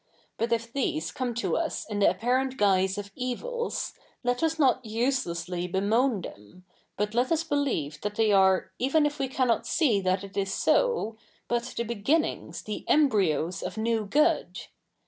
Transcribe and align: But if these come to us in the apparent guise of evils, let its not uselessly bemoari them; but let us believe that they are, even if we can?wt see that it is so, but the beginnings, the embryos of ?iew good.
But 0.39 0.51
if 0.51 0.73
these 0.73 1.11
come 1.11 1.35
to 1.35 1.55
us 1.55 1.85
in 1.87 1.99
the 1.99 2.09
apparent 2.09 2.57
guise 2.57 2.97
of 2.97 3.11
evils, 3.13 3.93
let 4.23 4.41
its 4.41 4.57
not 4.57 4.83
uselessly 4.83 5.67
bemoari 5.67 6.23
them; 6.23 6.65
but 6.97 7.13
let 7.13 7.31
us 7.31 7.43
believe 7.43 8.01
that 8.01 8.15
they 8.15 8.31
are, 8.31 8.71
even 8.79 9.05
if 9.05 9.19
we 9.19 9.27
can?wt 9.27 9.67
see 9.67 10.01
that 10.01 10.23
it 10.23 10.35
is 10.35 10.51
so, 10.51 11.17
but 11.47 11.75
the 11.77 11.83
beginnings, 11.83 12.63
the 12.63 12.83
embryos 12.89 13.61
of 13.61 13.75
?iew 13.75 14.09
good. 14.09 14.61